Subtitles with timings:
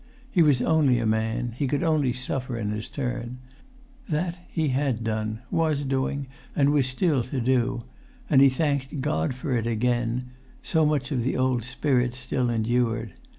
[0.31, 3.37] He was only a man; he could only suffer in his turn.
[4.09, 7.83] That he had done, was doing, and was still to do.
[8.27, 10.31] And he thanked God for it again;
[10.63, 13.13] so much of the old spirit still endured.